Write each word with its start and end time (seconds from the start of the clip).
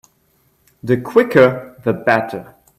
The 0.81 0.97
quicker 0.99 1.79
the 1.83 1.93
better. 1.93 2.55